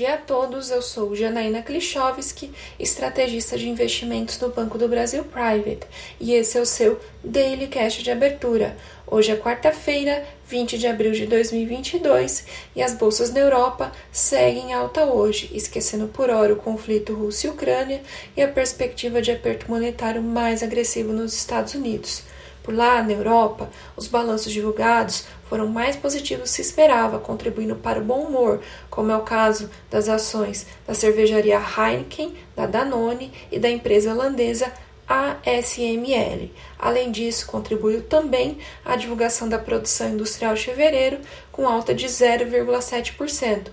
[0.00, 0.70] dia a todos.
[0.70, 5.86] Eu sou Janaína Klichowski, estrategista de investimentos do Banco do Brasil Private,
[6.18, 8.78] e esse é o seu Daily Cash de abertura.
[9.06, 15.04] Hoje é quarta-feira, 20 de abril de 2022, e as bolsas na Europa seguem alta
[15.04, 18.00] hoje, esquecendo por hora o conflito Rússia e Ucrânia
[18.34, 22.22] e a perspectiva de aperto monetário mais agressivo nos Estados Unidos.
[22.70, 28.20] Lá, na Europa, os balanços divulgados foram mais positivos se esperava, contribuindo para o bom
[28.20, 34.12] humor, como é o caso das ações da cervejaria Heineken, da Danone e da empresa
[34.12, 34.72] holandesa
[35.08, 36.50] ASML.
[36.78, 41.18] Além disso, contribuiu também a divulgação da produção industrial de fevereiro,
[41.50, 43.68] com alta de 0,7%,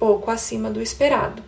[0.00, 1.44] pouco acima do esperado.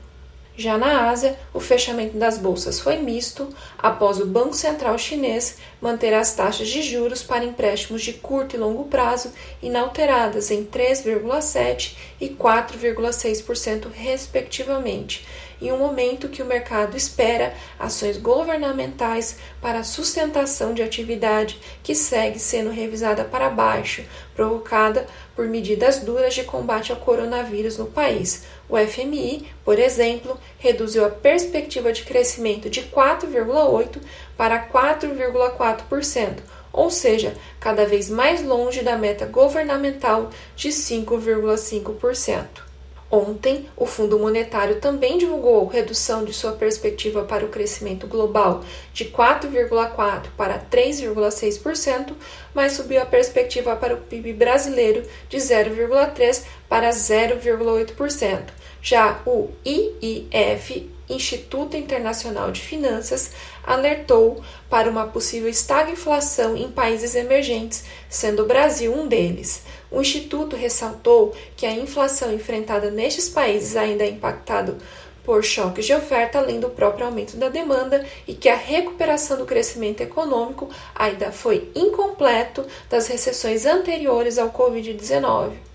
[0.54, 3.48] Já na Ásia, o fechamento das bolsas foi misto
[3.78, 8.58] após o Banco Central chinês manter as taxas de juros para empréstimos de curto e
[8.58, 15.26] longo prazo inalteradas em 3,7% e 4,6%, respectivamente,
[15.62, 21.94] em um momento que o mercado espera ações governamentais para a sustentação de atividade que
[21.94, 24.02] segue sendo revisada para baixo,
[24.34, 28.44] provocada por medidas duras de combate ao coronavírus no país.
[28.68, 33.98] O FMI, por exemplo, reduziu a perspectiva de crescimento de 4,8%
[34.36, 36.38] para 4,4%,
[36.72, 42.71] ou seja, cada vez mais longe da meta governamental de 5,5%.
[43.14, 49.04] Ontem, o Fundo Monetário também divulgou redução de sua perspectiva para o crescimento global de
[49.04, 52.14] 4,4% para 3,6%,
[52.54, 58.44] mas subiu a perspectiva para o PIB brasileiro de 0,3% para 0,8%.
[58.80, 67.84] Já o IIF, Instituto Internacional de Finanças, alertou para uma possível estagflação em países emergentes,
[68.08, 69.64] sendo o Brasil um deles.
[69.90, 74.78] O Instituto ressaltou que a inflação enfrentada nestes países ainda é impactada
[75.22, 79.44] por choques de oferta, além do próprio aumento da demanda, e que a recuperação do
[79.44, 85.71] crescimento econômico ainda foi incompleto das recessões anteriores ao Covid-19.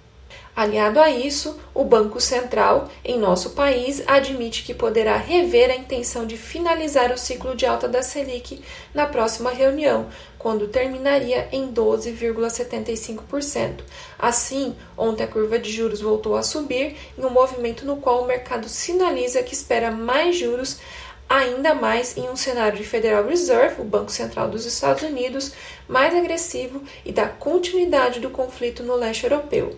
[0.57, 6.25] Aliado a isso, o Banco Central em nosso país admite que poderá rever a intenção
[6.25, 10.09] de finalizar o ciclo de alta da Selic na próxima reunião,
[10.39, 13.81] quando terminaria em 12,75%.
[14.17, 18.27] Assim, ontem a curva de juros voltou a subir em um movimento no qual o
[18.27, 20.79] mercado sinaliza que espera mais juros
[21.29, 25.51] ainda mais em um cenário de Federal Reserve, o Banco Central dos Estados Unidos,
[25.87, 29.75] mais agressivo e da continuidade do conflito no leste europeu.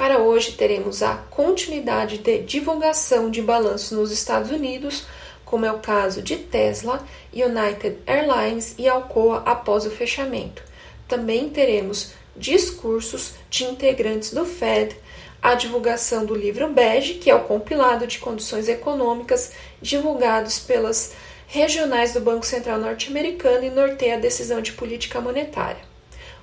[0.00, 5.04] Para hoje, teremos a continuidade de divulgação de balanço nos Estados Unidos,
[5.44, 10.62] como é o caso de Tesla, United Airlines e Alcoa após o fechamento.
[11.06, 14.96] Também teremos discursos de integrantes do Fed,
[15.42, 21.12] a divulgação do livro Bege, que é o compilado de condições econômicas divulgados pelas
[21.46, 25.82] regionais do Banco Central norte-americano e norteia a decisão de política monetária.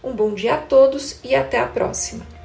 [0.03, 2.36] Um bom dia a todos e até a próxima!